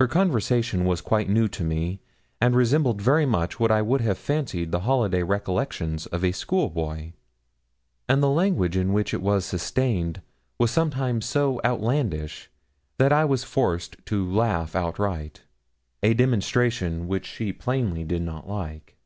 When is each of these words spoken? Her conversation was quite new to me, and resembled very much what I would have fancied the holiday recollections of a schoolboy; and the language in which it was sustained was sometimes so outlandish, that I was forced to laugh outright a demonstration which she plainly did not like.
Her 0.00 0.08
conversation 0.08 0.84
was 0.86 1.00
quite 1.00 1.28
new 1.28 1.46
to 1.46 1.62
me, 1.62 2.00
and 2.40 2.56
resembled 2.56 3.00
very 3.00 3.24
much 3.24 3.60
what 3.60 3.70
I 3.70 3.80
would 3.80 4.00
have 4.00 4.18
fancied 4.18 4.72
the 4.72 4.80
holiday 4.80 5.22
recollections 5.22 6.06
of 6.06 6.24
a 6.24 6.32
schoolboy; 6.32 7.12
and 8.08 8.20
the 8.20 8.28
language 8.28 8.76
in 8.76 8.92
which 8.92 9.14
it 9.14 9.22
was 9.22 9.44
sustained 9.44 10.20
was 10.58 10.72
sometimes 10.72 11.26
so 11.26 11.60
outlandish, 11.64 12.50
that 12.98 13.12
I 13.12 13.24
was 13.24 13.44
forced 13.44 14.04
to 14.06 14.28
laugh 14.28 14.74
outright 14.74 15.42
a 16.02 16.12
demonstration 16.12 17.06
which 17.06 17.24
she 17.26 17.52
plainly 17.52 18.02
did 18.02 18.22
not 18.22 18.48
like. 18.48 18.96